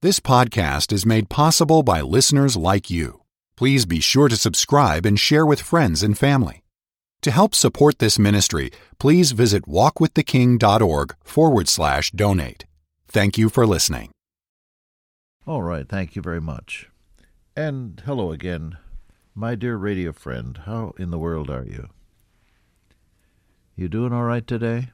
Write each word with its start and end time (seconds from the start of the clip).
This 0.00 0.20
podcast 0.20 0.92
is 0.92 1.04
made 1.04 1.28
possible 1.28 1.82
by 1.82 2.02
listeners 2.02 2.56
like 2.56 2.88
you. 2.88 3.22
Please 3.56 3.84
be 3.84 3.98
sure 3.98 4.28
to 4.28 4.36
subscribe 4.36 5.04
and 5.04 5.18
share 5.18 5.44
with 5.44 5.60
friends 5.60 6.04
and 6.04 6.16
family. 6.16 6.62
To 7.22 7.32
help 7.32 7.52
support 7.52 7.98
this 7.98 8.16
ministry, 8.16 8.70
please 9.00 9.32
visit 9.32 9.66
walkwiththeking.org 9.66 11.16
forward 11.24 11.68
slash 11.68 12.12
donate. 12.12 12.64
Thank 13.08 13.38
you 13.38 13.48
for 13.48 13.66
listening. 13.66 14.12
All 15.48 15.64
right, 15.64 15.88
thank 15.88 16.14
you 16.14 16.22
very 16.22 16.40
much. 16.40 16.88
And 17.56 18.00
hello 18.06 18.30
again, 18.30 18.78
my 19.34 19.56
dear 19.56 19.76
radio 19.76 20.12
friend. 20.12 20.60
How 20.64 20.92
in 20.96 21.10
the 21.10 21.18
world 21.18 21.50
are 21.50 21.64
you? 21.64 21.88
You 23.74 23.88
doing 23.88 24.12
all 24.12 24.22
right 24.22 24.46
today? 24.46 24.90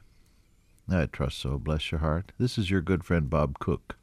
I 0.89 1.05
trust 1.05 1.37
so, 1.37 1.59
bless 1.59 1.91
your 1.91 1.99
heart. 1.99 2.31
This 2.39 2.57
is 2.57 2.71
your 2.71 2.81
good 2.81 3.03
friend 3.03 3.29
Bob 3.29 3.59
Cook. 3.59 3.97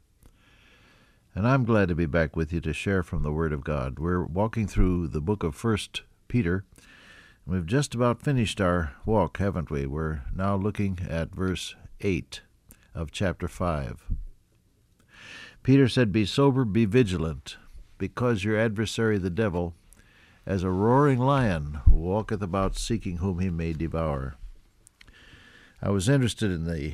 And 1.35 1.47
I'm 1.47 1.65
glad 1.65 1.87
to 1.87 1.95
be 1.95 2.05
back 2.05 2.35
with 2.35 2.53
you 2.53 2.61
to 2.61 2.73
share 2.73 3.01
from 3.01 3.23
the 3.23 3.31
Word 3.31 3.53
of 3.53 3.63
God. 3.63 3.97
We're 3.97 4.23
walking 4.23 4.67
through 4.67 5.07
the 5.07 5.21
book 5.21 5.41
of 5.43 5.55
First 5.55 6.03
Peter. 6.27 6.63
We've 7.43 7.65
just 7.65 7.95
about 7.95 8.21
finished 8.21 8.61
our 8.61 8.93
walk, 9.03 9.39
haven't 9.39 9.71
we? 9.71 9.87
We're 9.87 10.21
now 10.35 10.55
looking 10.55 10.99
at 11.09 11.33
verse 11.33 11.73
8 12.01 12.41
of 12.93 13.09
chapter 13.11 13.47
5. 13.47 14.05
Peter 15.63 15.89
said, 15.89 16.11
Be 16.11 16.23
sober, 16.23 16.65
be 16.65 16.85
vigilant, 16.85 17.57
because 17.97 18.43
your 18.43 18.59
adversary 18.59 19.17
the 19.17 19.31
devil, 19.31 19.73
as 20.45 20.61
a 20.61 20.69
roaring 20.69 21.17
lion, 21.17 21.79
walketh 21.87 22.43
about 22.43 22.77
seeking 22.77 23.17
whom 23.17 23.39
he 23.39 23.49
may 23.49 23.73
devour. 23.73 24.35
I 25.81 25.89
was 25.89 26.07
interested 26.07 26.51
in 26.51 26.65
the 26.65 26.93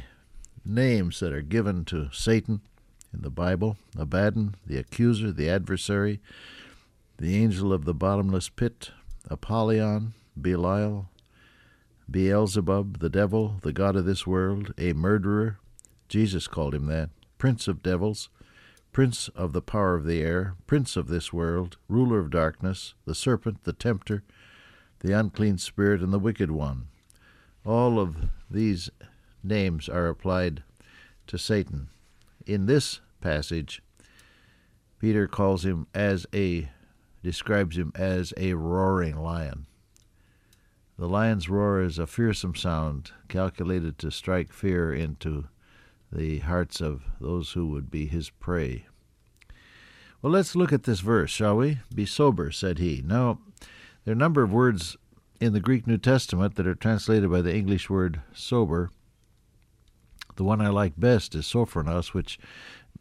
names 0.64 1.20
that 1.20 1.34
are 1.34 1.42
given 1.42 1.84
to 1.86 2.10
Satan 2.14 2.62
in 3.14 3.22
the 3.22 3.30
Bible 3.30 3.78
Abaddon, 3.98 4.56
the 4.66 4.78
accuser, 4.78 5.32
the 5.32 5.50
adversary, 5.50 6.20
the 7.18 7.36
angel 7.36 7.74
of 7.74 7.86
the 7.86 7.94
bottomless 7.94 8.50
pit, 8.50 8.92
Apollyon, 9.30 10.14
Belial, 10.40 11.10
Beelzebub, 12.10 13.00
the 13.00 13.10
devil, 13.10 13.56
the 13.62 13.74
god 13.74 13.96
of 13.96 14.06
this 14.06 14.26
world, 14.26 14.74
a 14.78 14.94
murderer. 14.94 15.60
Jesus 16.08 16.48
called 16.48 16.74
him 16.74 16.88
that. 16.88 17.10
Prince 17.38 17.68
of 17.68 17.84
devils, 17.84 18.30
prince 18.92 19.28
of 19.30 19.54
the 19.54 19.62
power 19.62 19.96
of 19.96 20.06
the 20.06 20.22
air, 20.22 20.56
prince 20.66 20.96
of 20.96 21.08
this 21.08 21.32
world, 21.32 21.78
ruler 21.88 22.20
of 22.20 22.32
darkness, 22.32 22.94
the 23.06 23.16
serpent, 23.16 23.64
the 23.64 23.74
tempter, 23.74 24.24
the 25.02 25.18
unclean 25.18 25.58
spirit, 25.58 26.02
and 26.02 26.12
the 26.12 26.20
wicked 26.20 26.52
one. 26.52 26.88
All 27.66 28.00
of 28.00 28.30
these 28.50 28.90
names 29.44 29.88
are 29.88 30.08
applied 30.08 30.64
to 31.28 31.38
Satan 31.38 31.90
in 32.46 32.66
this 32.66 33.00
passage, 33.22 33.82
Peter 35.00 35.28
calls 35.28 35.66
him 35.66 35.88
as 35.94 36.26
a 36.34 36.70
describes 37.24 37.78
him 37.78 37.92
as 37.96 38.34
a 38.38 38.54
roaring 38.54 39.18
lion. 39.18 39.66
The 40.98 41.08
lion's 41.08 41.50
roar 41.50 41.82
is 41.82 41.98
a 41.98 42.08
fearsome 42.08 42.56
sound 42.56 43.12
calculated 43.28 43.98
to 44.00 44.12
strike 44.12 44.52
fear 44.52 44.94
into 44.94 45.46
the 46.12 46.40
hearts 46.40 46.82
of 46.82 47.04
those 47.22 47.54
who 47.54 47.68
would 47.68 47.90
be 47.90 48.08
his 48.08 48.30
prey. 48.30 48.86
Well, 50.22 50.34
let's 50.34 50.56
look 50.56 50.74
at 50.74 50.84
this 50.84 51.00
verse, 51.00 51.32
shall 51.32 51.56
we? 51.56 51.80
Be 51.94 52.06
sober, 52.06 52.52
said 52.52 52.80
he. 52.80 53.02
Now, 53.06 53.40
there 54.04 54.12
are 54.12 54.16
a 54.16 54.20
number 54.20 54.44
of 54.44 54.52
words 54.52 54.98
in 55.40 55.54
the 55.54 55.62
Greek 55.62 55.88
New 55.88 55.98
Testament 55.98 56.56
that 56.56 56.68
are 56.68 56.76
translated 56.76 57.32
by 57.32 57.42
the 57.42 57.56
English 57.56 57.90
word 57.90 58.22
sober. 58.34 58.90
The 60.36 60.44
one 60.44 60.60
I 60.60 60.68
like 60.68 61.00
best 61.00 61.36
is 61.36 61.46
sophronos, 61.46 62.14
which 62.14 62.38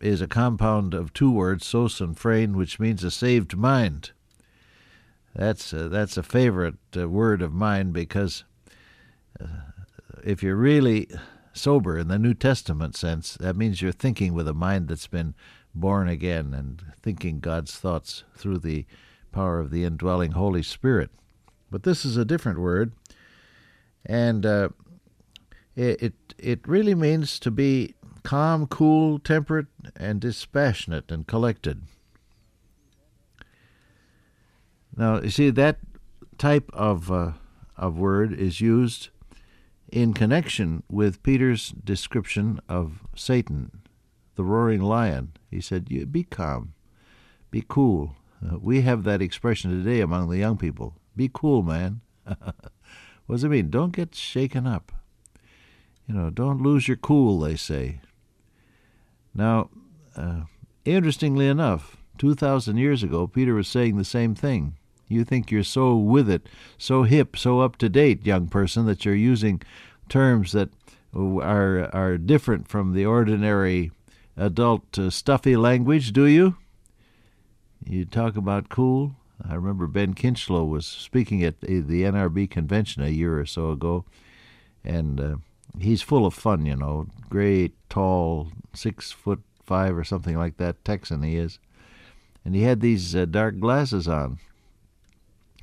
is 0.01 0.21
a 0.21 0.29
compound 0.29 0.95
of 0.95 1.13
two 1.13 1.31
words, 1.31 1.67
sos 1.67 2.01
and 2.01 2.17
phrein, 2.17 2.55
which 2.55 2.79
means 2.79 3.03
a 3.03 3.11
saved 3.11 3.57
mind. 3.57 4.13
That's 5.35 5.73
a, 5.73 5.89
that's 5.89 6.17
a 6.17 6.23
favorite 6.23 6.77
uh, 6.97 7.09
word 7.09 7.43
of 7.43 7.53
mine 7.53 7.93
because 7.93 8.45
uh, 9.41 9.47
if 10.25 10.43
you're 10.43 10.57
really 10.57 11.09
sober 11.53 11.99
in 11.99 12.09
the 12.09 12.19
New 12.19 12.35
Testament 12.35 12.97
sense, 12.97 13.35
that 13.35 13.57
means 13.57 13.83
you're 13.83 13.93
thinking 13.93 14.35
with 14.35 14.49
a 14.49 14.55
mind 14.55 14.89
that's 14.89 15.07
been 15.07 15.35
born 15.75 16.09
again 16.09 16.55
and 16.55 16.83
thinking 17.01 17.41
God's 17.41 17.77
thoughts 17.77 18.25
through 18.37 18.59
the 18.59 18.87
power 19.33 19.61
of 19.61 19.71
the 19.71 19.85
indwelling 19.85 20.33
Holy 20.33 20.63
Spirit. 20.63 21.11
But 21.71 21.83
this 21.83 22.05
is 22.05 22.17
a 22.17 22.25
different 22.25 22.59
word, 22.59 22.93
and 24.07 24.47
uh, 24.47 24.71
it 25.77 26.15
it 26.39 26.67
really 26.67 26.95
means 26.95 27.39
to 27.41 27.51
be 27.51 27.95
calm, 28.29 28.67
cool, 28.67 29.19
temperate, 29.19 29.69
and 29.97 30.21
dispassionate 30.21 31.11
and 31.11 31.27
collected. 31.27 31.81
Now, 34.95 35.23
you 35.23 35.31
see 35.31 35.49
that 35.49 35.79
type 36.37 36.71
of 36.75 37.11
uh, 37.11 37.33
of 37.79 37.97
word 37.97 38.35
is 38.35 38.61
used 38.61 39.09
in 39.91 40.13
connection 40.13 40.83
with 40.91 41.23
Peter's 41.23 41.71
description 41.71 42.61
of 42.69 43.03
Satan, 43.17 43.81
the 44.35 44.45
roaring 44.45 44.83
lion. 44.83 45.33
He 45.51 45.63
said, 45.63 45.89
"Be 46.13 46.23
calm, 46.25 46.75
be 47.51 47.65
cool." 47.67 48.15
Uh, 48.45 48.59
we 48.59 48.83
have 48.83 49.05
that 49.05 49.23
expression 49.23 49.71
today 49.71 50.03
among 50.03 50.29
the 50.29 50.37
young 50.37 50.59
people. 50.59 50.97
Be 51.17 51.31
cool, 51.33 51.63
man. 51.63 52.03
what 52.25 53.37
does 53.37 53.45
it 53.45 53.49
mean? 53.49 53.71
Don't 53.71 53.97
get 53.97 54.15
shaken 54.15 54.67
up. 54.67 54.93
You 56.07 56.15
know, 56.15 56.29
don't 56.29 56.61
lose 56.61 56.89
your 56.89 56.99
cool, 56.99 57.41
they 57.41 57.57
say. 57.57 58.01
Now, 59.39 59.71
uh, 60.17 60.41
interestingly 60.85 61.47
enough, 61.47 61.97
2,000 62.19 62.77
years 62.77 63.05
ago, 63.05 63.29
Peter 63.29 63.55
was 63.55 63.69
saying 63.69 63.97
the 63.97 64.05
same 64.05 64.35
thing. 64.35 64.75
You 65.07 65.23
think 65.25 65.53
you're 65.53 65.63
so 65.63 65.97
with 65.97 66.29
it, 66.29 66.49
so 66.77 67.05
hip, 67.05 67.37
so 67.37 67.61
up 67.61 67.77
to 67.77 67.89
date, 67.89 68.27
young 68.27 68.49
person, 68.49 68.85
that 68.87 69.05
you're 69.05 69.15
using 69.15 69.63
terms 70.09 70.51
that 70.53 70.71
are 71.15 71.89
are 71.95 72.19
different 72.19 72.67
from 72.67 72.93
the 72.93 73.07
ordinary 73.07 73.93
adult 74.37 74.99
uh, 74.99 75.09
stuffy 75.09 75.57
language, 75.57 76.13
do 76.13 76.27
you? 76.27 76.57
You 77.87 78.05
talk 78.07 78.37
about 78.37 78.69
cool. 78.69 79.15
I 79.49 79.55
remember 79.55 79.87
Ben 79.87 80.15
Kinchlow 80.15 80.69
was 80.69 80.85
speaking 80.85 81.45
at 81.45 81.61
the 81.61 82.03
NRB 82.03 82.51
convention 82.51 83.05
a 83.05 83.09
year 83.09 83.39
or 83.39 83.47
so 83.47 83.71
ago, 83.71 84.05
and 84.85 85.21
uh, 85.21 85.37
he's 85.79 86.03
full 86.03 86.27
of 86.27 86.35
fun, 86.35 86.67
you 86.67 86.77
know. 86.77 87.07
Great, 87.29 87.75
tall, 87.89 88.49
six 88.75 89.13
foot 89.13 89.41
five 89.65 89.97
or 89.97 90.05
something 90.05 90.37
like 90.37 90.57
that 90.57 90.85
Texan 90.85 91.23
he 91.23 91.37
is, 91.37 91.59
and 92.45 92.55
he 92.55 92.63
had 92.63 92.81
these 92.81 93.15
uh, 93.15 93.27
dark 93.27 93.61
glasses 93.61 94.09
on. 94.09 94.39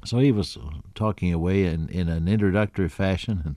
So 0.03 0.19
he 0.19 0.31
was 0.31 0.57
talking 0.93 1.33
away 1.33 1.65
in, 1.65 1.89
in 1.89 2.09
an 2.09 2.27
introductory 2.27 2.89
fashion, 2.89 3.41
and 3.43 3.55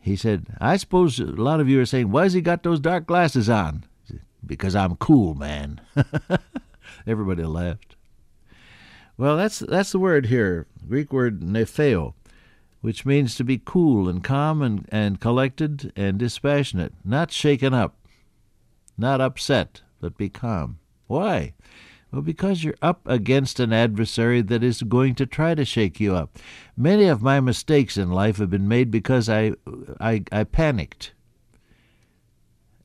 he 0.00 0.16
said, 0.16 0.46
"I 0.60 0.76
suppose 0.76 1.20
a 1.20 1.26
lot 1.26 1.60
of 1.60 1.68
you 1.68 1.80
are 1.80 1.86
saying, 1.86 2.10
why's 2.10 2.32
he 2.32 2.40
got 2.40 2.62
those 2.62 2.80
dark 2.80 3.06
glasses 3.06 3.48
on?" 3.48 3.84
Because 4.44 4.76
I'm 4.76 4.96
cool, 4.96 5.34
man. 5.34 5.80
Everybody 7.06 7.44
laughed. 7.44 7.96
Well, 9.16 9.36
that's 9.36 9.60
that's 9.60 9.92
the 9.92 9.98
word 9.98 10.26
here, 10.26 10.66
Greek 10.88 11.12
word 11.12 11.40
nepheo 11.40 12.14
which 12.84 13.06
means 13.06 13.34
to 13.34 13.42
be 13.42 13.58
cool 13.64 14.10
and 14.10 14.22
calm 14.22 14.60
and, 14.60 14.86
and 14.90 15.18
collected 15.18 15.90
and 15.96 16.18
dispassionate, 16.18 16.92
not 17.02 17.32
shaken 17.32 17.72
up, 17.72 17.96
not 18.98 19.22
upset, 19.22 19.80
but 20.02 20.18
be 20.18 20.28
calm. 20.28 20.78
Why? 21.06 21.54
Well, 22.12 22.20
because 22.20 22.62
you're 22.62 22.74
up 22.82 23.00
against 23.06 23.58
an 23.58 23.72
adversary 23.72 24.42
that 24.42 24.62
is 24.62 24.82
going 24.82 25.14
to 25.14 25.24
try 25.24 25.54
to 25.54 25.64
shake 25.64 25.98
you 25.98 26.14
up. 26.14 26.38
Many 26.76 27.06
of 27.06 27.22
my 27.22 27.40
mistakes 27.40 27.96
in 27.96 28.10
life 28.10 28.36
have 28.36 28.50
been 28.50 28.68
made 28.68 28.90
because 28.90 29.30
I, 29.30 29.52
I, 29.98 30.22
I 30.30 30.44
panicked. 30.44 31.14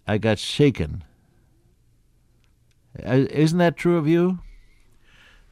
I 0.07 0.17
got 0.17 0.39
shaken. 0.39 1.03
Uh, 3.05 3.25
isn't 3.31 3.59
that 3.59 3.75
true 3.75 3.97
of 3.97 4.07
you? 4.07 4.39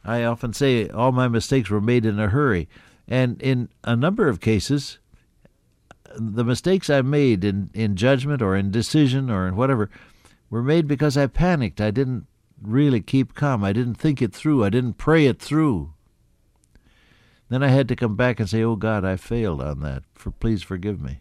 I 0.06 0.24
often 0.24 0.54
say 0.54 0.88
all 0.88 1.12
my 1.12 1.28
mistakes 1.28 1.68
were 1.68 1.82
made 1.82 2.06
in 2.06 2.18
a 2.18 2.28
hurry. 2.28 2.66
And 3.08 3.40
in 3.40 3.70
a 3.82 3.96
number 3.96 4.28
of 4.28 4.40
cases, 4.40 4.98
the 6.14 6.44
mistakes 6.44 6.90
I 6.90 7.02
made 7.02 7.44
in, 7.44 7.70
in 7.72 7.96
judgment 7.96 8.42
or 8.42 8.54
in 8.54 8.70
decision 8.70 9.30
or 9.30 9.48
in 9.48 9.56
whatever 9.56 9.90
were 10.50 10.62
made 10.62 10.86
because 10.86 11.16
I 11.16 11.26
panicked. 11.26 11.80
I 11.80 11.90
didn't 11.90 12.26
really 12.62 13.00
keep 13.00 13.34
calm. 13.34 13.64
I 13.64 13.72
didn't 13.72 13.94
think 13.94 14.20
it 14.20 14.34
through. 14.34 14.64
I 14.64 14.70
didn't 14.70 14.94
pray 14.98 15.26
it 15.26 15.40
through. 15.40 15.94
Then 17.48 17.62
I 17.62 17.68
had 17.68 17.88
to 17.88 17.96
come 17.96 18.14
back 18.14 18.40
and 18.40 18.48
say, 18.48 18.62
"Oh 18.62 18.76
God, 18.76 19.04
I 19.04 19.16
failed 19.16 19.62
on 19.62 19.80
that. 19.80 20.02
For 20.14 20.30
please 20.30 20.62
forgive 20.62 21.00
me." 21.00 21.20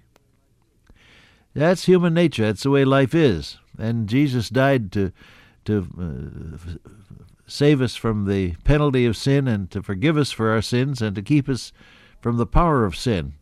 That's 1.54 1.86
human 1.86 2.14
nature. 2.14 2.46
That's 2.46 2.64
the 2.64 2.70
way 2.70 2.84
life 2.84 3.16
is. 3.16 3.58
And 3.78 4.10
Jesus 4.10 4.50
died 4.50 4.92
to 4.92 5.14
to 5.66 5.88
uh, 5.98 6.90
save 7.48 7.82
us 7.82 7.96
from 7.96 8.26
the 8.26 8.56
penalty 8.64 9.06
of 9.06 9.18
sin 9.18 9.48
and 9.48 9.72
to 9.72 9.82
forgive 9.82 10.18
us 10.18 10.32
for 10.32 10.52
our 10.52 10.62
sins 10.62 11.02
and 11.02 11.16
to 11.16 11.22
keep 11.22 11.48
us 11.48 11.72
from 12.22 12.38
the 12.38 12.46
power 12.46 12.86
of 12.86 12.96
sin. 12.96 13.34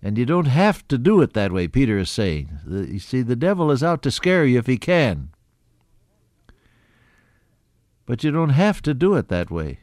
And 0.00 0.16
you 0.16 0.24
don't 0.24 0.46
have 0.46 0.86
to 0.88 0.98
do 0.98 1.20
it 1.20 1.32
that 1.34 1.52
way, 1.52 1.68
Peter 1.68 1.98
is 1.98 2.10
saying. 2.10 2.58
You 2.68 2.98
see, 2.98 3.22
the 3.22 3.36
devil 3.36 3.70
is 3.70 3.82
out 3.82 4.02
to 4.02 4.10
scare 4.10 4.44
you 4.44 4.58
if 4.58 4.66
he 4.66 4.76
can. 4.76 5.30
But 8.06 8.24
you 8.24 8.30
don't 8.30 8.50
have 8.50 8.82
to 8.82 8.94
do 8.94 9.14
it 9.14 9.28
that 9.28 9.50
way. 9.50 9.78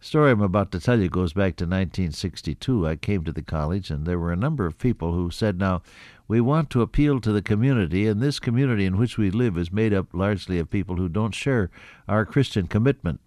Story 0.00 0.30
I'm 0.30 0.40
about 0.40 0.70
to 0.72 0.80
tell 0.80 1.00
you 1.00 1.08
goes 1.08 1.32
back 1.32 1.56
to 1.56 1.64
1962. 1.64 2.86
I 2.86 2.94
came 2.94 3.24
to 3.24 3.32
the 3.32 3.42
college, 3.42 3.90
and 3.90 4.06
there 4.06 4.18
were 4.18 4.32
a 4.32 4.36
number 4.36 4.64
of 4.64 4.78
people 4.78 5.12
who 5.12 5.28
said, 5.28 5.58
Now, 5.58 5.82
we 6.28 6.40
want 6.40 6.70
to 6.70 6.82
appeal 6.82 7.20
to 7.20 7.32
the 7.32 7.42
community, 7.42 8.06
and 8.06 8.20
this 8.20 8.38
community 8.38 8.86
in 8.86 8.96
which 8.96 9.18
we 9.18 9.30
live 9.30 9.58
is 9.58 9.72
made 9.72 9.92
up 9.92 10.06
largely 10.12 10.60
of 10.60 10.70
people 10.70 10.96
who 10.96 11.08
don't 11.08 11.34
share 11.34 11.70
our 12.06 12.24
Christian 12.24 12.68
commitment. 12.68 13.18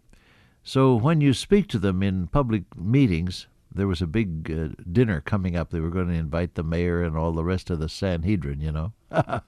So 0.63 0.95
when 0.95 1.19
you 1.19 1.33
speak 1.33 1.67
to 1.69 1.79
them 1.79 2.01
in 2.01 2.27
public 2.27 2.63
meetings, 2.77 3.47
there 3.73 3.87
was 3.87 4.01
a 4.01 4.07
big 4.07 4.49
uh, 4.49 4.69
dinner 4.89 5.19
coming 5.19 5.57
up. 5.57 5.71
They 5.71 5.81
were 5.81 5.89
going 5.89 6.07
to 6.07 6.13
invite 6.13 6.55
the 6.55 6.63
mayor 6.63 7.03
and 7.03 7.17
all 7.17 7.33
the 7.33 7.43
rest 7.43 7.69
of 7.69 7.79
the 7.79 7.89
Sanhedrin, 7.89 8.61
you 8.61 8.71
know. 8.71 8.93
uh, 9.11 9.41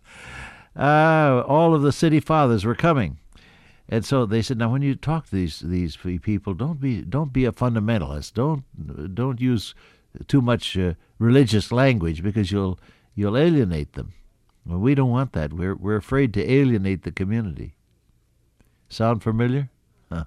all 0.76 1.74
of 1.74 1.84
the 1.84 1.94
city 1.94 2.20
fathers 2.20 2.66
were 2.66 2.76
coming. 2.76 3.18
And 3.90 4.06
so 4.06 4.26
they 4.26 4.42
said, 4.42 4.58
now 4.58 4.72
when 4.72 4.82
you 4.82 4.96
talk 4.96 5.26
to 5.26 5.36
these 5.36 5.60
these 5.60 5.98
people, 5.98 6.54
don't 6.54 6.80
be 6.80 7.02
don't 7.02 7.34
be 7.34 7.46
a 7.46 7.52
fundamentalist. 7.52 8.34
Don't 8.34 8.64
don't 9.14 9.42
use 9.42 9.76
too 10.28 10.42
much 10.42 10.78
uh, 10.78 10.94
religious 11.20 11.72
language 11.72 12.24
because 12.24 12.52
you'll 12.52 12.80
you'll 13.16 13.38
alienate 13.38 13.94
them. 13.94 14.14
Well, 14.66 14.80
we 14.80 14.96
don't 14.96 15.10
want 15.12 15.34
that. 15.34 15.54
We're 15.54 15.76
we're 15.76 15.98
afraid 15.98 16.34
to 16.36 16.52
alienate 16.52 17.04
the 17.04 17.12
community. 17.12 17.76
Sound 18.90 19.24
familiar? 19.24 19.70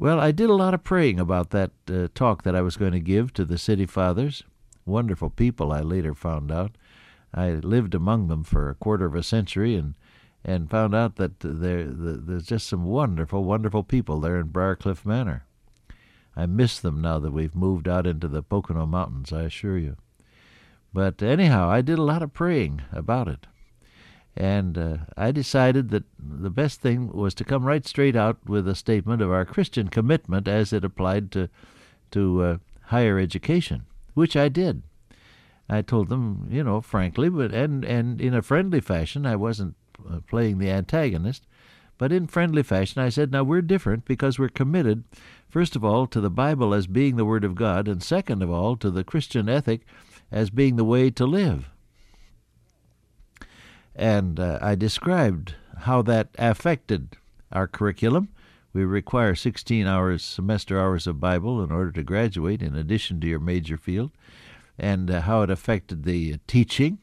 Well, 0.00 0.18
I 0.18 0.30
did 0.30 0.48
a 0.48 0.54
lot 0.54 0.72
of 0.72 0.82
praying 0.82 1.20
about 1.20 1.50
that 1.50 1.72
uh, 1.86 2.08
talk 2.14 2.42
that 2.44 2.56
I 2.56 2.62
was 2.62 2.78
going 2.78 2.92
to 2.92 3.00
give 3.00 3.34
to 3.34 3.44
the 3.44 3.58
city 3.58 3.84
fathers. 3.84 4.44
Wonderful 4.86 5.28
people, 5.28 5.72
I 5.72 5.82
later 5.82 6.14
found 6.14 6.50
out. 6.50 6.72
I 7.34 7.50
lived 7.50 7.94
among 7.94 8.28
them 8.28 8.42
for 8.42 8.70
a 8.70 8.74
quarter 8.74 9.04
of 9.04 9.14
a 9.14 9.22
century 9.22 9.74
and 9.74 9.94
and 10.44 10.70
found 10.70 10.94
out 10.94 11.16
that 11.16 11.40
there 11.40 11.84
there's 11.84 12.46
just 12.46 12.66
some 12.66 12.84
wonderful, 12.84 13.44
wonderful 13.44 13.82
people 13.82 14.20
there 14.20 14.38
in 14.38 14.48
Briarcliff 14.48 15.04
Manor. 15.04 15.44
I 16.36 16.46
miss 16.46 16.78
them 16.78 17.00
now 17.00 17.18
that 17.18 17.32
we've 17.32 17.54
moved 17.54 17.88
out 17.88 18.06
into 18.06 18.28
the 18.28 18.42
Pocono 18.42 18.86
Mountains, 18.86 19.32
I 19.32 19.42
assure 19.42 19.76
you. 19.76 19.96
But 20.92 21.22
anyhow, 21.22 21.68
I 21.68 21.82
did 21.82 21.98
a 21.98 22.02
lot 22.02 22.22
of 22.22 22.32
praying 22.32 22.82
about 22.92 23.28
it. 23.28 23.46
And 24.36 24.78
uh, 24.78 24.96
I 25.16 25.32
decided 25.32 25.90
that 25.90 26.04
the 26.18 26.50
best 26.50 26.80
thing 26.80 27.12
was 27.12 27.34
to 27.34 27.44
come 27.44 27.64
right 27.64 27.86
straight 27.86 28.16
out 28.16 28.38
with 28.48 28.66
a 28.68 28.74
statement 28.74 29.22
of 29.22 29.30
our 29.30 29.44
Christian 29.44 29.88
commitment 29.88 30.48
as 30.48 30.72
it 30.72 30.84
applied 30.84 31.30
to, 31.32 31.48
to 32.12 32.42
uh, 32.42 32.58
higher 32.84 33.18
education, 33.18 33.82
which 34.14 34.36
I 34.36 34.48
did. 34.48 34.82
I 35.68 35.82
told 35.82 36.08
them, 36.08 36.48
you 36.50 36.64
know, 36.64 36.80
frankly, 36.80 37.28
but 37.28 37.52
and 37.52 37.84
and 37.84 38.20
in 38.20 38.34
a 38.34 38.42
friendly 38.42 38.80
fashion. 38.80 39.24
I 39.24 39.36
wasn't 39.36 39.76
playing 40.28 40.58
the 40.58 40.70
antagonist, 40.70 41.46
but 42.00 42.12
in 42.12 42.26
friendly 42.26 42.62
fashion, 42.62 43.02
I 43.02 43.10
said, 43.10 43.30
now 43.30 43.44
we're 43.44 43.60
different 43.60 44.06
because 44.06 44.38
we're 44.38 44.48
committed, 44.48 45.04
first 45.50 45.76
of 45.76 45.84
all, 45.84 46.06
to 46.06 46.20
the 46.20 46.30
Bible 46.30 46.72
as 46.72 46.86
being 46.86 47.16
the 47.16 47.26
Word 47.26 47.44
of 47.44 47.54
God, 47.54 47.88
and 47.88 48.02
second 48.02 48.42
of 48.42 48.50
all, 48.50 48.74
to 48.76 48.90
the 48.90 49.04
Christian 49.04 49.50
ethic 49.50 49.82
as 50.32 50.48
being 50.48 50.76
the 50.76 50.84
way 50.84 51.10
to 51.10 51.26
live. 51.26 51.68
And 53.94 54.40
uh, 54.40 54.58
I 54.62 54.76
described 54.76 55.56
how 55.80 56.00
that 56.00 56.30
affected 56.38 57.16
our 57.52 57.66
curriculum. 57.66 58.30
We 58.72 58.84
require 58.84 59.34
16 59.34 59.86
hours, 59.86 60.24
semester 60.24 60.80
hours 60.80 61.06
of 61.06 61.20
Bible 61.20 61.62
in 61.62 61.70
order 61.70 61.92
to 61.92 62.02
graduate, 62.02 62.62
in 62.62 62.74
addition 62.76 63.20
to 63.20 63.26
your 63.26 63.40
major 63.40 63.76
field, 63.76 64.10
and 64.78 65.10
uh, 65.10 65.20
how 65.20 65.42
it 65.42 65.50
affected 65.50 66.04
the 66.04 66.32
uh, 66.32 66.36
teaching. 66.46 67.00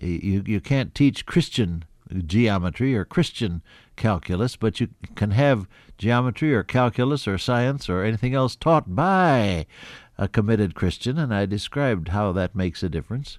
You, 0.00 0.42
you 0.44 0.60
can't 0.60 0.96
teach 0.96 1.26
Christian 1.26 1.84
geometry 2.12 2.96
or 2.96 3.04
Christian 3.04 3.62
calculus, 3.96 4.56
but 4.56 4.80
you 4.80 4.88
can 5.14 5.32
have 5.32 5.68
geometry 5.98 6.54
or 6.54 6.62
calculus 6.62 7.28
or 7.28 7.38
science 7.38 7.88
or 7.88 8.02
anything 8.02 8.34
else 8.34 8.56
taught 8.56 8.94
by 8.94 9.66
a 10.18 10.28
committed 10.28 10.74
Christian, 10.74 11.18
and 11.18 11.34
I 11.34 11.46
described 11.46 12.08
how 12.08 12.32
that 12.32 12.54
makes 12.54 12.82
a 12.82 12.88
difference. 12.88 13.38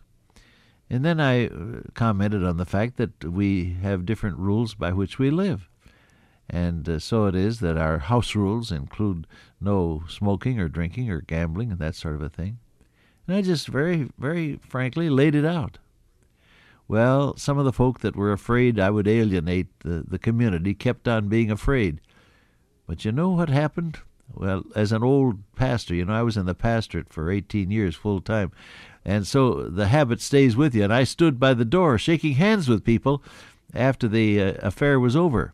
And 0.90 1.04
then 1.04 1.20
I 1.20 1.48
uh, 1.48 1.81
commented 1.94 2.44
on 2.44 2.58
the 2.58 2.66
fact 2.66 2.98
that 2.98 3.24
we 3.24 3.78
have 3.81 4.06
different 4.06 4.38
rules 4.38 4.76
by 4.76 4.92
which 4.92 5.18
we 5.18 5.30
live. 5.30 5.69
And 6.50 6.88
uh, 6.88 7.00
so 7.00 7.26
it 7.26 7.36
is 7.36 7.62
that 7.62 7.78
our 7.78 8.00
house 8.00 8.36
rules 8.36 8.72
include 8.72 9.26
no 9.62 10.04
smoking 10.08 10.60
or 10.60 10.68
drinking 10.68 11.10
or 11.10 11.22
gambling 11.22 11.72
and 11.72 11.80
that 11.80 11.96
sort 11.96 12.16
of 12.16 12.22
a 12.22 12.30
thing. 12.30 12.60
And 13.28 13.36
I 13.36 13.42
just 13.42 13.68
very, 13.68 14.10
very 14.18 14.58
frankly 14.58 15.10
laid 15.10 15.36
it 15.36 15.46
out. 15.46 15.78
Well, 16.88 17.38
some 17.38 17.57
of 17.57 17.65
the 17.65 17.74
folk 17.74 18.01
that 18.01 18.15
were 18.15 18.31
afraid 18.31 18.80
I 18.80 18.89
would 18.89 19.07
alienate 19.07 19.68
the, 19.80 20.03
the 20.07 20.19
community 20.19 20.74
kept 20.74 21.07
on 21.07 21.30
being 21.30 21.50
afraid. 21.50 22.01
But 22.88 23.06
you 23.06 23.12
know 23.12 23.30
what 23.30 23.50
happened? 23.50 24.00
Well, 24.33 24.63
as 24.75 24.91
an 24.91 25.03
old 25.03 25.39
pastor, 25.56 25.95
you 25.95 26.06
know, 26.06 26.13
I 26.13 26.24
was 26.24 26.38
in 26.38 26.45
the 26.45 26.56
pastorate 26.56 27.12
for 27.12 27.31
18 27.31 27.71
years 27.71 27.95
full 27.95 28.21
time. 28.21 28.51
And 29.06 29.27
so 29.27 29.63
the 29.63 29.88
habit 29.88 30.21
stays 30.21 30.56
with 30.56 30.74
you. 30.74 30.83
And 30.83 30.94
I 30.94 31.03
stood 31.03 31.39
by 31.39 31.53
the 31.53 31.65
door 31.65 31.97
shaking 31.97 32.33
hands 32.33 32.68
with 32.68 32.83
people 32.83 33.24
after 33.74 34.07
the 34.07 34.41
uh, 34.41 34.53
affair 34.59 35.00
was 35.00 35.15
over. 35.15 35.53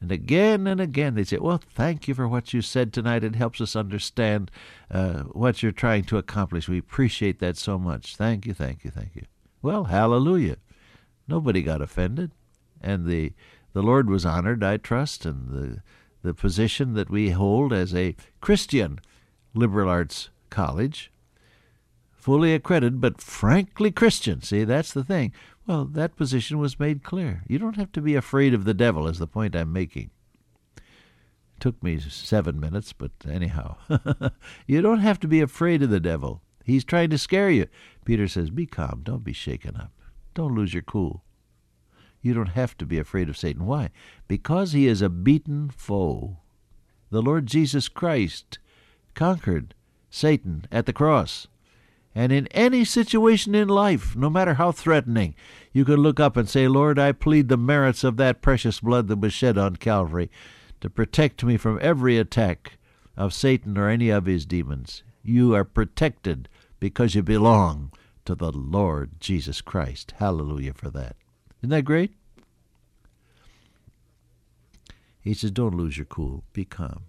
And 0.00 0.10
again 0.10 0.66
and 0.66 0.80
again 0.80 1.14
they'd 1.14 1.28
say, 1.28 1.38
Well, 1.38 1.62
thank 1.74 2.08
you 2.08 2.14
for 2.14 2.26
what 2.26 2.52
you 2.52 2.60
said 2.60 2.92
tonight. 2.92 3.22
It 3.22 3.36
helps 3.36 3.60
us 3.60 3.76
understand 3.76 4.50
uh, 4.90 5.22
what 5.22 5.62
you're 5.62 5.72
trying 5.72 6.04
to 6.04 6.18
accomplish. 6.18 6.68
We 6.68 6.78
appreciate 6.78 7.38
that 7.38 7.56
so 7.56 7.78
much. 7.78 8.16
Thank 8.16 8.44
you, 8.44 8.52
thank 8.52 8.84
you, 8.84 8.90
thank 8.90 9.14
you. 9.14 9.31
Well, 9.62 9.84
hallelujah. 9.84 10.56
Nobody 11.26 11.62
got 11.62 11.80
offended. 11.80 12.32
And 12.80 13.06
the, 13.06 13.32
the 13.72 13.82
Lord 13.82 14.10
was 14.10 14.26
honored, 14.26 14.62
I 14.64 14.76
trust, 14.76 15.24
and 15.24 15.48
the, 15.48 15.82
the 16.22 16.34
position 16.34 16.94
that 16.94 17.08
we 17.08 17.30
hold 17.30 17.72
as 17.72 17.94
a 17.94 18.16
Christian 18.40 19.00
liberal 19.54 19.88
arts 19.88 20.30
college 20.50 21.12
fully 22.22 22.54
accredited, 22.54 23.00
but 23.00 23.20
frankly 23.20 23.90
Christian. 23.90 24.42
See, 24.42 24.62
that's 24.62 24.92
the 24.92 25.02
thing. 25.02 25.32
Well, 25.66 25.84
that 25.86 26.16
position 26.16 26.58
was 26.58 26.78
made 26.78 27.02
clear. 27.02 27.42
You 27.48 27.58
don't 27.58 27.76
have 27.76 27.90
to 27.92 28.00
be 28.00 28.14
afraid 28.14 28.54
of 28.54 28.64
the 28.64 28.74
devil, 28.74 29.08
is 29.08 29.18
the 29.18 29.26
point 29.26 29.56
I'm 29.56 29.72
making. 29.72 30.10
It 30.76 30.82
took 31.60 31.82
me 31.82 31.98
seven 31.98 32.60
minutes, 32.60 32.92
but 32.92 33.10
anyhow. 33.28 33.76
you 34.66 34.80
don't 34.82 35.00
have 35.00 35.18
to 35.20 35.28
be 35.28 35.40
afraid 35.40 35.82
of 35.82 35.90
the 35.90 36.00
devil. 36.00 36.42
He's 36.64 36.84
trying 36.84 37.10
to 37.10 37.18
scare 37.18 37.50
you. 37.50 37.66
Peter 38.04 38.28
says, 38.28 38.50
Be 38.50 38.66
calm. 38.66 39.00
Don't 39.02 39.24
be 39.24 39.32
shaken 39.32 39.76
up. 39.76 39.92
Don't 40.34 40.54
lose 40.54 40.72
your 40.74 40.82
cool. 40.82 41.24
You 42.20 42.34
don't 42.34 42.50
have 42.50 42.76
to 42.78 42.86
be 42.86 42.98
afraid 42.98 43.28
of 43.28 43.36
Satan. 43.36 43.66
Why? 43.66 43.90
Because 44.28 44.72
he 44.72 44.86
is 44.86 45.02
a 45.02 45.08
beaten 45.08 45.70
foe. 45.70 46.38
The 47.10 47.20
Lord 47.20 47.46
Jesus 47.46 47.88
Christ 47.88 48.58
conquered 49.14 49.74
Satan 50.08 50.66
at 50.70 50.86
the 50.86 50.92
cross. 50.92 51.48
And 52.14 52.30
in 52.30 52.46
any 52.48 52.84
situation 52.84 53.54
in 53.54 53.68
life, 53.68 54.14
no 54.14 54.28
matter 54.28 54.54
how 54.54 54.70
threatening, 54.70 55.34
you 55.72 55.84
can 55.84 55.96
look 55.96 56.20
up 56.20 56.36
and 56.36 56.48
say, 56.48 56.68
Lord, 56.68 56.98
I 56.98 57.12
plead 57.12 57.48
the 57.48 57.56
merits 57.56 58.04
of 58.04 58.18
that 58.18 58.42
precious 58.42 58.80
blood 58.80 59.08
that 59.08 59.20
was 59.20 59.32
shed 59.32 59.56
on 59.56 59.76
Calvary 59.76 60.30
to 60.80 60.90
protect 60.90 61.42
me 61.42 61.56
from 61.56 61.78
every 61.80 62.18
attack 62.18 62.78
of 63.16 63.32
Satan 63.32 63.78
or 63.78 63.88
any 63.88 64.10
of 64.10 64.26
his 64.26 64.44
demons. 64.44 65.02
You 65.22 65.54
are 65.54 65.64
protected 65.64 66.48
because 66.82 67.14
you 67.14 67.22
belong 67.22 67.92
to 68.24 68.34
the 68.34 68.50
Lord 68.50 69.20
Jesus 69.20 69.60
Christ. 69.60 70.14
Hallelujah 70.16 70.74
for 70.74 70.90
that. 70.90 71.14
Isn't 71.60 71.70
that 71.70 71.84
great? 71.84 72.14
He 75.20 75.32
says, 75.32 75.52
Don't 75.52 75.76
lose 75.76 75.96
your 75.96 76.06
cool. 76.06 76.42
Be 76.52 76.64
calm. 76.64 77.04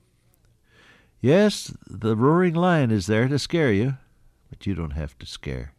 Yes, 1.21 1.75
the 1.87 2.15
roaring 2.15 2.53
lion 2.53 2.91
is 2.91 3.07
there 3.07 3.27
to 3.27 3.39
scare 3.39 3.73
you, 3.73 3.97
but 4.47 4.67
you 4.67 4.75
don't 4.75 4.91
have 4.91 5.17
to 5.17 5.25
scare. 5.25 5.73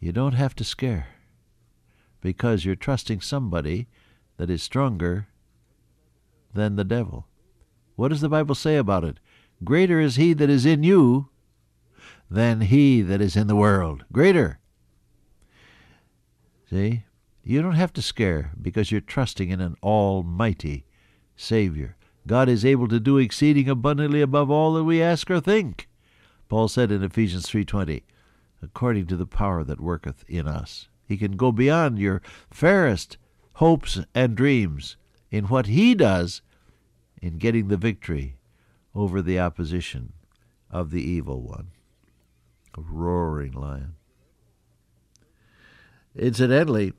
You 0.00 0.10
don't 0.10 0.34
have 0.34 0.56
to 0.56 0.64
scare 0.64 1.06
because 2.20 2.64
you're 2.64 2.74
trusting 2.74 3.20
somebody 3.20 3.86
that 4.38 4.50
is 4.50 4.60
stronger 4.60 5.28
than 6.52 6.74
the 6.74 6.82
devil. 6.82 7.28
What 7.94 8.08
does 8.08 8.22
the 8.22 8.28
Bible 8.28 8.56
say 8.56 8.76
about 8.76 9.04
it? 9.04 9.18
Greater 9.62 10.00
is 10.00 10.16
he 10.16 10.32
that 10.32 10.50
is 10.50 10.66
in 10.66 10.82
you 10.82 11.28
than 12.32 12.62
he 12.62 13.02
that 13.02 13.20
is 13.20 13.36
in 13.36 13.46
the 13.46 13.56
world. 13.56 14.04
Greater. 14.10 14.58
See? 16.70 17.04
You 17.44 17.60
don't 17.60 17.74
have 17.74 17.92
to 17.94 18.02
scare 18.02 18.52
because 18.60 18.90
you're 18.90 19.00
trusting 19.00 19.50
in 19.50 19.60
an 19.60 19.76
almighty 19.82 20.86
Savior. 21.36 21.96
God 22.26 22.48
is 22.48 22.64
able 22.64 22.88
to 22.88 23.00
do 23.00 23.18
exceeding 23.18 23.68
abundantly 23.68 24.22
above 24.22 24.50
all 24.50 24.72
that 24.74 24.84
we 24.84 25.02
ask 25.02 25.30
or 25.30 25.40
think. 25.40 25.88
Paul 26.48 26.68
said 26.68 26.90
in 26.90 27.02
Ephesians 27.02 27.48
3:20, 27.48 28.04
according 28.62 29.06
to 29.08 29.16
the 29.16 29.26
power 29.26 29.64
that 29.64 29.80
worketh 29.80 30.24
in 30.28 30.46
us. 30.46 30.88
He 31.04 31.16
can 31.16 31.32
go 31.32 31.52
beyond 31.52 31.98
your 31.98 32.22
fairest 32.50 33.18
hopes 33.54 34.00
and 34.14 34.36
dreams 34.36 34.96
in 35.30 35.48
what 35.48 35.66
he 35.66 35.94
does 35.94 36.40
in 37.20 37.38
getting 37.38 37.68
the 37.68 37.76
victory 37.76 38.36
over 38.94 39.20
the 39.20 39.40
opposition 39.40 40.12
of 40.70 40.90
the 40.90 41.02
evil 41.02 41.42
one. 41.42 41.72
A 42.76 42.80
roaring 42.80 43.52
lion. 43.52 43.94
Incidentally, 46.14 46.92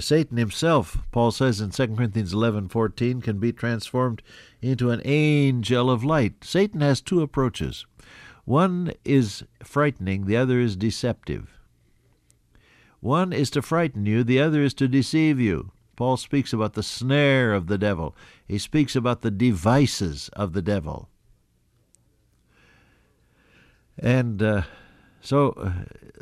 Satan 0.00 0.36
himself, 0.36 0.98
Paul 1.12 1.30
says 1.30 1.60
in 1.60 1.70
2 1.70 1.96
Corinthians 1.96 2.34
11:14, 2.34 3.22
can 3.22 3.38
be 3.38 3.52
transformed 3.52 4.22
into 4.60 4.90
an 4.90 5.00
angel 5.04 5.90
of 5.90 6.04
light. 6.04 6.44
Satan 6.44 6.80
has 6.80 7.00
two 7.00 7.22
approaches. 7.22 7.86
One 8.44 8.92
is 9.04 9.44
frightening, 9.62 10.26
the 10.26 10.36
other 10.36 10.60
is 10.60 10.76
deceptive. 10.76 11.58
One 13.00 13.32
is 13.32 13.50
to 13.50 13.62
frighten 13.62 14.06
you, 14.06 14.24
the 14.24 14.40
other 14.40 14.62
is 14.62 14.74
to 14.74 14.88
deceive 14.88 15.38
you. 15.38 15.70
Paul 15.96 16.16
speaks 16.16 16.52
about 16.52 16.74
the 16.74 16.82
snare 16.82 17.52
of 17.52 17.66
the 17.66 17.78
devil. 17.78 18.16
He 18.46 18.58
speaks 18.58 18.94
about 18.94 19.22
the 19.22 19.30
devices 19.30 20.30
of 20.34 20.52
the 20.52 20.62
devil. 20.62 21.08
And 23.98 24.42
uh, 24.42 24.62
so 25.20 25.50
uh, 25.50 25.72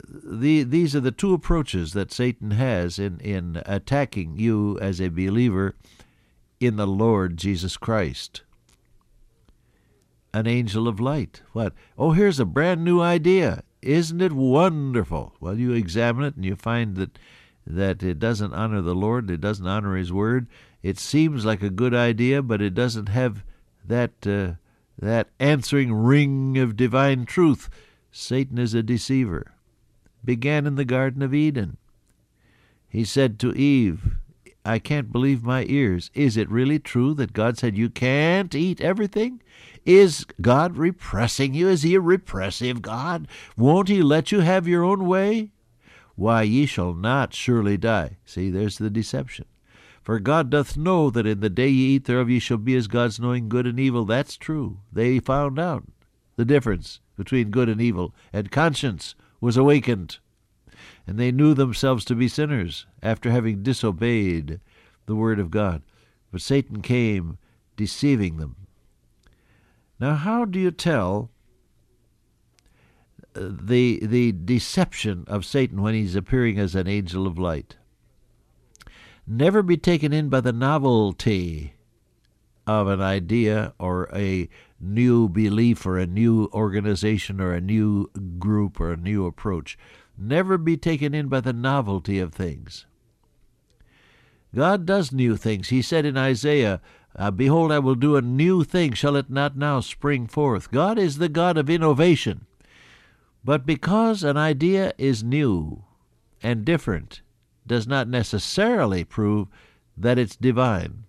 the, 0.08 0.62
these 0.62 0.96
are 0.96 1.00
the 1.00 1.10
two 1.10 1.34
approaches 1.34 1.92
that 1.92 2.12
Satan 2.12 2.52
has 2.52 2.98
in, 2.98 3.20
in 3.20 3.62
attacking 3.66 4.36
you 4.36 4.78
as 4.80 5.00
a 5.00 5.08
believer 5.08 5.74
in 6.60 6.76
the 6.76 6.86
Lord 6.86 7.36
Jesus 7.36 7.76
Christ. 7.76 8.42
An 10.32 10.46
angel 10.46 10.88
of 10.88 11.00
light. 11.00 11.42
What? 11.52 11.72
Oh, 11.96 12.12
here's 12.12 12.40
a 12.40 12.44
brand 12.44 12.84
new 12.84 13.00
idea. 13.00 13.62
Isn't 13.82 14.20
it 14.20 14.32
wonderful? 14.32 15.34
Well, 15.40 15.58
you 15.58 15.72
examine 15.72 16.24
it 16.24 16.36
and 16.36 16.44
you 16.44 16.56
find 16.56 16.96
that 16.96 17.18
that 17.66 18.02
it 18.02 18.20
doesn't 18.20 18.54
honor 18.54 18.80
the 18.80 18.94
Lord, 18.94 19.30
it 19.30 19.40
doesn't 19.40 19.66
honor 19.66 19.96
His 19.96 20.12
word. 20.12 20.46
It 20.82 20.98
seems 20.98 21.44
like 21.44 21.62
a 21.62 21.70
good 21.70 21.94
idea, 21.94 22.42
but 22.42 22.62
it 22.62 22.74
doesn't 22.74 23.08
have 23.08 23.42
that 23.84 24.26
uh, 24.26 24.52
that 24.98 25.28
answering 25.40 25.92
ring 25.92 26.58
of 26.58 26.76
divine 26.76 27.24
truth. 27.24 27.68
Satan 28.18 28.56
is 28.56 28.72
a 28.72 28.82
deceiver. 28.82 29.52
Began 30.24 30.66
in 30.66 30.76
the 30.76 30.86
Garden 30.86 31.20
of 31.20 31.34
Eden. 31.34 31.76
He 32.88 33.04
said 33.04 33.38
to 33.40 33.52
Eve, 33.52 34.16
I 34.64 34.78
can't 34.78 35.12
believe 35.12 35.44
my 35.44 35.66
ears. 35.68 36.10
Is 36.14 36.38
it 36.38 36.50
really 36.50 36.78
true 36.78 37.12
that 37.12 37.34
God 37.34 37.58
said 37.58 37.76
you 37.76 37.90
can't 37.90 38.54
eat 38.54 38.80
everything? 38.80 39.42
Is 39.84 40.24
God 40.40 40.78
repressing 40.78 41.52
you? 41.52 41.68
Is 41.68 41.82
he 41.82 41.94
a 41.94 42.00
repressive 42.00 42.80
God? 42.80 43.28
Won't 43.54 43.88
he 43.88 44.00
let 44.00 44.32
you 44.32 44.40
have 44.40 44.66
your 44.66 44.82
own 44.82 45.06
way? 45.06 45.52
Why, 46.14 46.40
ye 46.40 46.64
shall 46.64 46.94
not 46.94 47.34
surely 47.34 47.76
die. 47.76 48.16
See, 48.24 48.50
there's 48.50 48.78
the 48.78 48.88
deception. 48.88 49.44
For 50.02 50.18
God 50.20 50.48
doth 50.48 50.74
know 50.74 51.10
that 51.10 51.26
in 51.26 51.40
the 51.40 51.50
day 51.50 51.68
ye 51.68 51.96
eat 51.96 52.06
thereof 52.06 52.30
ye 52.30 52.38
shall 52.38 52.56
be 52.56 52.76
as 52.76 52.88
gods, 52.88 53.20
knowing 53.20 53.50
good 53.50 53.66
and 53.66 53.78
evil. 53.78 54.06
That's 54.06 54.38
true. 54.38 54.78
They 54.90 55.18
found 55.18 55.58
out 55.58 55.84
the 56.36 56.46
difference 56.46 57.00
between 57.16 57.50
good 57.50 57.68
and 57.68 57.80
evil, 57.80 58.14
and 58.32 58.50
conscience 58.50 59.14
was 59.40 59.56
awakened. 59.56 60.18
And 61.06 61.18
they 61.18 61.32
knew 61.32 61.54
themselves 61.54 62.04
to 62.06 62.14
be 62.14 62.28
sinners 62.28 62.86
after 63.02 63.30
having 63.30 63.62
disobeyed 63.62 64.60
the 65.06 65.16
word 65.16 65.38
of 65.38 65.50
God. 65.50 65.82
But 66.30 66.42
Satan 66.42 66.82
came 66.82 67.38
deceiving 67.76 68.36
them. 68.36 68.56
Now, 69.98 70.14
how 70.14 70.44
do 70.44 70.58
you 70.58 70.70
tell 70.70 71.30
uh, 73.34 73.48
the 73.50 74.00
the 74.04 74.32
deception 74.32 75.24
of 75.26 75.44
Satan 75.44 75.80
when 75.80 75.94
he's 75.94 76.16
appearing 76.16 76.58
as 76.58 76.74
an 76.74 76.86
angel 76.86 77.26
of 77.26 77.38
light? 77.38 77.76
Never 79.26 79.62
be 79.62 79.76
taken 79.76 80.12
in 80.12 80.28
by 80.28 80.40
the 80.40 80.52
novelty 80.52 81.74
of 82.66 82.88
an 82.88 83.00
idea 83.00 83.72
or 83.78 84.08
a 84.14 84.48
new 84.80 85.28
belief 85.28 85.86
or 85.86 85.98
a 85.98 86.06
new 86.06 86.48
organization 86.52 87.40
or 87.40 87.52
a 87.52 87.60
new 87.60 88.10
group 88.38 88.80
or 88.80 88.92
a 88.92 88.96
new 88.96 89.26
approach. 89.26 89.78
Never 90.18 90.58
be 90.58 90.76
taken 90.76 91.14
in 91.14 91.28
by 91.28 91.40
the 91.40 91.52
novelty 91.52 92.18
of 92.18 92.32
things. 92.32 92.86
God 94.54 94.86
does 94.86 95.12
new 95.12 95.36
things. 95.36 95.68
He 95.68 95.82
said 95.82 96.06
in 96.06 96.16
Isaiah, 96.16 96.80
uh, 97.14 97.30
Behold, 97.30 97.72
I 97.72 97.78
will 97.78 97.94
do 97.94 98.16
a 98.16 98.22
new 98.22 98.64
thing. 98.64 98.92
Shall 98.92 99.16
it 99.16 99.30
not 99.30 99.56
now 99.56 99.80
spring 99.80 100.26
forth? 100.26 100.70
God 100.70 100.98
is 100.98 101.18
the 101.18 101.28
God 101.28 101.58
of 101.58 101.68
innovation. 101.68 102.46
But 103.44 103.66
because 103.66 104.24
an 104.24 104.36
idea 104.36 104.92
is 104.98 105.22
new 105.22 105.84
and 106.42 106.64
different, 106.64 107.22
does 107.66 107.86
not 107.86 108.08
necessarily 108.08 109.04
prove 109.04 109.48
that 109.96 110.18
it's 110.18 110.36
divine. 110.36 111.04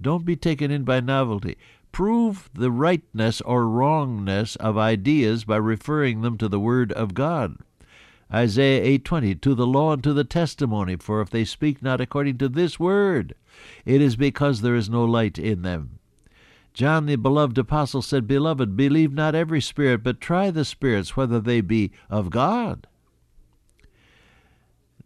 Don't 0.00 0.24
be 0.24 0.36
taken 0.36 0.70
in 0.70 0.84
by 0.84 1.00
novelty. 1.00 1.56
Prove 1.96 2.50
the 2.52 2.70
rightness 2.70 3.40
or 3.40 3.66
wrongness 3.66 4.54
of 4.56 4.76
ideas 4.76 5.46
by 5.46 5.56
referring 5.56 6.20
them 6.20 6.36
to 6.36 6.46
the 6.46 6.60
Word 6.60 6.92
of 6.92 7.14
God. 7.14 7.56
Isaiah 8.30 8.84
8:20 8.98 9.40
To 9.40 9.54
the 9.54 9.66
law 9.66 9.94
and 9.94 10.04
to 10.04 10.12
the 10.12 10.22
testimony 10.22 10.96
for 10.96 11.22
if 11.22 11.30
they 11.30 11.46
speak 11.46 11.80
not 11.80 12.02
according 12.02 12.36
to 12.36 12.50
this 12.50 12.78
word 12.78 13.34
it 13.86 14.02
is 14.02 14.14
because 14.14 14.60
there 14.60 14.76
is 14.76 14.90
no 14.90 15.06
light 15.06 15.38
in 15.38 15.62
them. 15.62 15.98
John 16.74 17.06
the 17.06 17.16
beloved 17.16 17.56
apostle 17.56 18.02
said 18.02 18.26
beloved 18.26 18.76
believe 18.76 19.14
not 19.14 19.34
every 19.34 19.62
spirit 19.62 20.02
but 20.02 20.20
try 20.20 20.50
the 20.50 20.66
spirits 20.66 21.16
whether 21.16 21.40
they 21.40 21.62
be 21.62 21.92
of 22.10 22.28
God 22.28 22.86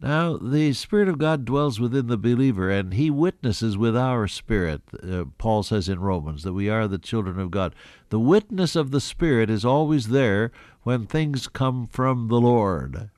now, 0.03 0.37
the 0.37 0.73
Spirit 0.73 1.07
of 1.07 1.19
God 1.19 1.45
dwells 1.45 1.79
within 1.79 2.07
the 2.07 2.17
believer, 2.17 2.71
and 2.71 2.95
He 2.95 3.11
witnesses 3.11 3.77
with 3.77 3.95
our 3.95 4.27
spirit. 4.27 4.81
Uh, 5.03 5.25
Paul 5.37 5.61
says 5.61 5.87
in 5.87 5.99
Romans 5.99 6.41
that 6.41 6.53
we 6.53 6.69
are 6.69 6.87
the 6.87 6.97
children 6.97 7.39
of 7.39 7.51
God. 7.51 7.75
The 8.09 8.19
witness 8.19 8.75
of 8.75 8.89
the 8.89 8.99
Spirit 8.99 9.51
is 9.51 9.63
always 9.63 10.07
there 10.07 10.51
when 10.81 11.05
things 11.05 11.47
come 11.47 11.85
from 11.85 12.29
the 12.29 12.41
Lord. 12.41 13.11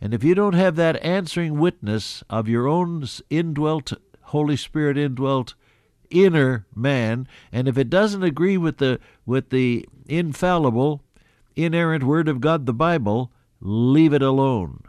And 0.00 0.14
if 0.14 0.22
you 0.22 0.36
don't 0.36 0.54
have 0.54 0.76
that 0.76 1.02
answering 1.02 1.58
witness 1.58 2.22
of 2.30 2.48
your 2.48 2.68
own 2.68 3.04
indwelt, 3.28 3.92
Holy 4.26 4.56
Spirit 4.56 4.96
indwelt 4.96 5.54
inner 6.08 6.66
man, 6.72 7.26
and 7.50 7.66
if 7.66 7.76
it 7.76 7.90
doesn't 7.90 8.22
agree 8.22 8.56
with 8.56 8.78
the 8.78 9.00
with 9.24 9.50
the 9.50 9.88
infallible, 10.06 11.02
inerrant 11.56 12.04
Word 12.04 12.28
of 12.28 12.40
God, 12.40 12.64
the 12.64 12.72
Bible, 12.72 13.32
leave 13.60 14.12
it 14.12 14.22
alone 14.22 14.84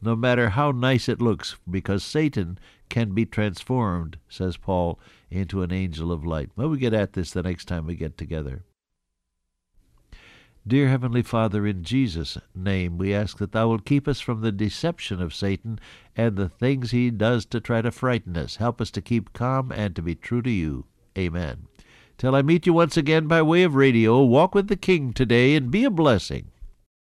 no 0.00 0.14
matter 0.14 0.50
how 0.50 0.70
nice 0.70 1.08
it 1.08 1.20
looks, 1.20 1.56
because 1.68 2.04
Satan 2.04 2.58
can 2.88 3.12
be 3.12 3.26
transformed, 3.26 4.18
says 4.28 4.56
Paul, 4.56 4.98
into 5.30 5.62
an 5.62 5.72
angel 5.72 6.12
of 6.12 6.24
light. 6.24 6.50
Well, 6.56 6.68
we 6.68 6.78
get 6.78 6.94
at 6.94 7.14
this 7.14 7.32
the 7.32 7.42
next 7.42 7.66
time 7.66 7.86
we 7.86 7.96
get 7.96 8.16
together. 8.16 8.64
Dear 10.68 10.88
Heavenly 10.88 11.22
Father, 11.22 11.64
in 11.64 11.84
Jesus' 11.84 12.38
name, 12.52 12.98
we 12.98 13.14
ask 13.14 13.38
that 13.38 13.52
Thou 13.52 13.68
wilt 13.68 13.84
keep 13.84 14.08
us 14.08 14.18
from 14.18 14.40
the 14.40 14.50
deception 14.50 15.22
of 15.22 15.32
Satan 15.32 15.78
and 16.16 16.36
the 16.36 16.48
things 16.48 16.90
he 16.90 17.10
does 17.12 17.46
to 17.46 17.60
try 17.60 17.82
to 17.82 17.92
frighten 17.92 18.36
us. 18.36 18.56
Help 18.56 18.80
us 18.80 18.90
to 18.90 19.00
keep 19.00 19.32
calm 19.32 19.70
and 19.70 19.94
to 19.94 20.02
be 20.02 20.16
true 20.16 20.42
to 20.42 20.50
You. 20.50 20.86
Amen. 21.16 21.68
Till 22.18 22.34
I 22.34 22.42
meet 22.42 22.66
you 22.66 22.72
once 22.72 22.96
again 22.96 23.28
by 23.28 23.42
way 23.42 23.62
of 23.62 23.76
radio, 23.76 24.24
walk 24.24 24.56
with 24.56 24.66
the 24.66 24.76
King 24.76 25.12
today 25.12 25.54
and 25.54 25.70
be 25.70 25.84
a 25.84 25.90
blessing. 25.90 26.50